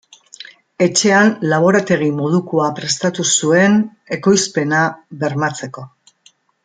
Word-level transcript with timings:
Etxean 0.85 1.27
laborategi 1.51 2.07
modukoa 2.21 2.69
prestatu 2.79 3.27
zuen 3.43 3.77
ekoizpena 4.19 4.81
bermatzeko. 5.25 5.85